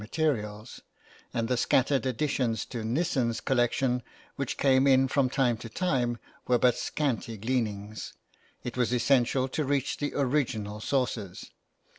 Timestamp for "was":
8.75-8.91